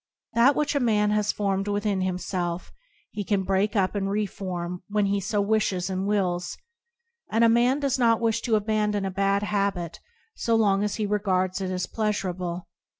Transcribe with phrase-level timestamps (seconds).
[0.33, 2.73] That which a man has formed within himself,
[3.11, 6.57] he can break up and re form when he so wishes and wills;
[7.29, 9.99] and a man does not wish to abandon a bad habit
[10.33, 12.67] so long as he regards it as pleasurable.